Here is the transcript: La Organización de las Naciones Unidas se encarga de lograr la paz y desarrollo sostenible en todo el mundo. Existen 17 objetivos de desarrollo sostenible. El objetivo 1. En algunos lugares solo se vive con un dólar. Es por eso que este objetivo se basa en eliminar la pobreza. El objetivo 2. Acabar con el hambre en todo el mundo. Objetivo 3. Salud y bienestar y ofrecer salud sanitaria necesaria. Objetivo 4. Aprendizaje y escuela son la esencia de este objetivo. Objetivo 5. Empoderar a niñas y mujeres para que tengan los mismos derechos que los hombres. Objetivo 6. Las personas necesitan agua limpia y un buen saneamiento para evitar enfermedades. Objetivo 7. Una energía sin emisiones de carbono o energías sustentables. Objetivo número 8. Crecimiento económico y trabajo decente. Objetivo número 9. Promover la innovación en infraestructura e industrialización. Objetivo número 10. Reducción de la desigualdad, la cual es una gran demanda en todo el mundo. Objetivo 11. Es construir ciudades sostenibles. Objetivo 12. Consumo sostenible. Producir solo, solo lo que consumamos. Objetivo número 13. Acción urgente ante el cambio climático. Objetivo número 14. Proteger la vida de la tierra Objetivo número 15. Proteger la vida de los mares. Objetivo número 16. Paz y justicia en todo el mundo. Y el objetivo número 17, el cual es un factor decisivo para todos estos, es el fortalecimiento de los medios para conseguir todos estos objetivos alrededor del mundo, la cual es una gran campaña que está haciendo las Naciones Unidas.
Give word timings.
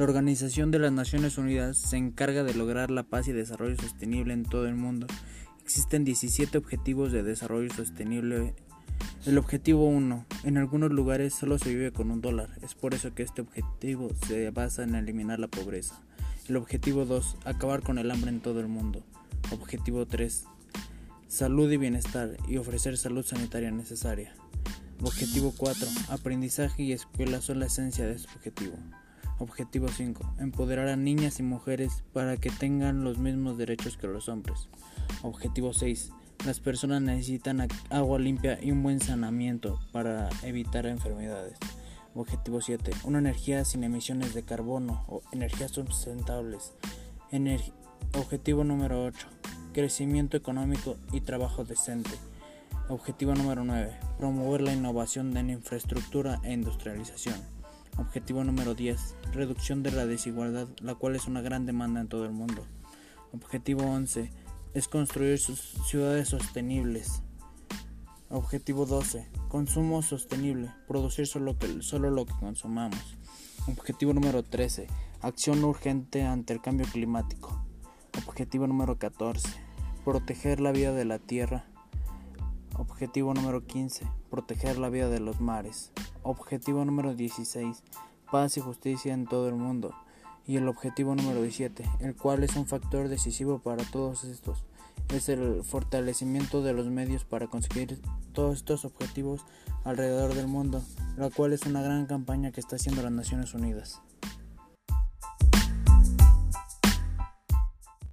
La 0.00 0.06
Organización 0.06 0.70
de 0.70 0.78
las 0.78 0.92
Naciones 0.92 1.36
Unidas 1.36 1.76
se 1.76 1.98
encarga 1.98 2.42
de 2.42 2.54
lograr 2.54 2.90
la 2.90 3.02
paz 3.02 3.28
y 3.28 3.32
desarrollo 3.32 3.76
sostenible 3.76 4.32
en 4.32 4.44
todo 4.44 4.66
el 4.66 4.74
mundo. 4.74 5.06
Existen 5.62 6.04
17 6.04 6.56
objetivos 6.56 7.12
de 7.12 7.22
desarrollo 7.22 7.70
sostenible. 7.70 8.54
El 9.26 9.36
objetivo 9.36 9.84
1. 9.88 10.24
En 10.44 10.56
algunos 10.56 10.90
lugares 10.90 11.34
solo 11.34 11.58
se 11.58 11.68
vive 11.68 11.92
con 11.92 12.10
un 12.10 12.22
dólar. 12.22 12.48
Es 12.62 12.74
por 12.74 12.94
eso 12.94 13.14
que 13.14 13.22
este 13.22 13.42
objetivo 13.42 14.08
se 14.26 14.48
basa 14.48 14.84
en 14.84 14.94
eliminar 14.94 15.38
la 15.38 15.48
pobreza. 15.48 16.00
El 16.48 16.56
objetivo 16.56 17.04
2. 17.04 17.36
Acabar 17.44 17.82
con 17.82 17.98
el 17.98 18.10
hambre 18.10 18.30
en 18.30 18.40
todo 18.40 18.60
el 18.60 18.68
mundo. 18.68 19.04
Objetivo 19.50 20.06
3. 20.06 20.44
Salud 21.28 21.70
y 21.70 21.76
bienestar 21.76 22.38
y 22.48 22.56
ofrecer 22.56 22.96
salud 22.96 23.26
sanitaria 23.26 23.70
necesaria. 23.70 24.32
Objetivo 25.02 25.52
4. 25.54 25.86
Aprendizaje 26.08 26.84
y 26.84 26.92
escuela 26.92 27.42
son 27.42 27.60
la 27.60 27.66
esencia 27.66 28.06
de 28.06 28.14
este 28.14 28.32
objetivo. 28.34 28.78
Objetivo 29.40 29.88
5. 29.88 30.34
Empoderar 30.38 30.88
a 30.88 30.96
niñas 30.96 31.40
y 31.40 31.42
mujeres 31.42 32.04
para 32.12 32.36
que 32.36 32.50
tengan 32.50 33.04
los 33.04 33.16
mismos 33.16 33.56
derechos 33.56 33.96
que 33.96 34.06
los 34.06 34.28
hombres. 34.28 34.68
Objetivo 35.22 35.72
6. 35.72 36.12
Las 36.44 36.60
personas 36.60 37.00
necesitan 37.00 37.66
agua 37.88 38.18
limpia 38.18 38.58
y 38.62 38.70
un 38.70 38.82
buen 38.82 39.00
saneamiento 39.00 39.80
para 39.92 40.28
evitar 40.42 40.84
enfermedades. 40.84 41.56
Objetivo 42.14 42.60
7. 42.60 42.90
Una 43.04 43.18
energía 43.18 43.64
sin 43.64 43.82
emisiones 43.82 44.34
de 44.34 44.42
carbono 44.42 45.06
o 45.08 45.22
energías 45.32 45.70
sustentables. 45.70 46.74
Objetivo 48.14 48.62
número 48.62 49.04
8. 49.06 49.26
Crecimiento 49.72 50.36
económico 50.36 50.96
y 51.12 51.22
trabajo 51.22 51.64
decente. 51.64 52.10
Objetivo 52.90 53.34
número 53.34 53.64
9. 53.64 53.90
Promover 54.18 54.60
la 54.60 54.74
innovación 54.74 55.34
en 55.38 55.48
infraestructura 55.48 56.40
e 56.44 56.52
industrialización. 56.52 57.59
Objetivo 57.98 58.44
número 58.44 58.74
10. 58.74 59.16
Reducción 59.32 59.82
de 59.82 59.92
la 59.92 60.06
desigualdad, 60.06 60.68
la 60.80 60.94
cual 60.94 61.16
es 61.16 61.26
una 61.26 61.40
gran 61.40 61.66
demanda 61.66 62.00
en 62.00 62.08
todo 62.08 62.24
el 62.24 62.32
mundo. 62.32 62.66
Objetivo 63.32 63.82
11. 63.84 64.32
Es 64.74 64.88
construir 64.88 65.38
ciudades 65.38 66.28
sostenibles. 66.28 67.22
Objetivo 68.28 68.86
12. 68.86 69.28
Consumo 69.48 70.02
sostenible. 70.02 70.72
Producir 70.86 71.26
solo, 71.26 71.56
solo 71.80 72.10
lo 72.10 72.26
que 72.26 72.34
consumamos. 72.34 73.18
Objetivo 73.66 74.12
número 74.12 74.42
13. 74.42 74.86
Acción 75.20 75.64
urgente 75.64 76.22
ante 76.22 76.52
el 76.52 76.60
cambio 76.60 76.86
climático. 76.86 77.64
Objetivo 78.26 78.66
número 78.66 78.98
14. 78.98 79.48
Proteger 80.04 80.60
la 80.60 80.72
vida 80.72 80.92
de 80.92 81.04
la 81.04 81.18
tierra 81.18 81.66
Objetivo 82.80 83.34
número 83.34 83.66
15. 83.66 84.06
Proteger 84.30 84.78
la 84.78 84.88
vida 84.88 85.10
de 85.10 85.20
los 85.20 85.38
mares. 85.38 85.92
Objetivo 86.22 86.84
número 86.84 87.14
16. 87.14 87.82
Paz 88.30 88.56
y 88.56 88.60
justicia 88.60 89.14
en 89.14 89.26
todo 89.26 89.48
el 89.48 89.54
mundo. 89.54 89.94
Y 90.46 90.56
el 90.56 90.68
objetivo 90.68 91.14
número 91.14 91.42
17, 91.42 91.84
el 92.00 92.14
cual 92.14 92.44
es 92.44 92.56
un 92.56 92.66
factor 92.66 93.08
decisivo 93.08 93.58
para 93.60 93.84
todos 93.84 94.24
estos, 94.24 94.64
es 95.14 95.28
el 95.28 95.62
fortalecimiento 95.64 96.62
de 96.62 96.72
los 96.72 96.86
medios 96.88 97.24
para 97.24 97.46
conseguir 97.46 98.00
todos 98.32 98.58
estos 98.58 98.84
objetivos 98.84 99.44
alrededor 99.84 100.34
del 100.34 100.46
mundo, 100.46 100.82
la 101.16 101.30
cual 101.30 101.52
es 101.52 101.62
una 101.66 101.82
gran 101.82 102.06
campaña 102.06 102.52
que 102.52 102.60
está 102.60 102.76
haciendo 102.76 103.02
las 103.02 103.12
Naciones 103.12 103.54
Unidas. 103.54 104.00